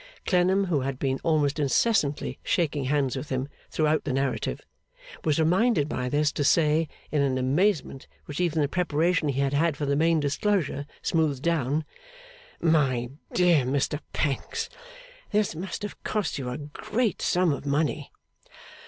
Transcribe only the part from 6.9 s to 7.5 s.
in an